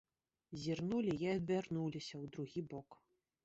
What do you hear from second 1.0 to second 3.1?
й адвярнуліся ў другі бок.